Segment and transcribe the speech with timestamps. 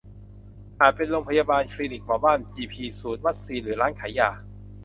[0.79, 4.29] อาจเป็นโรงพยาบาล คลีนิกหมอบ้าน จีพี ศูนย์วัคซีน หรือร้านขายยา